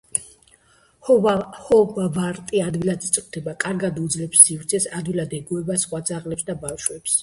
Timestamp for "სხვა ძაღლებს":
5.87-6.53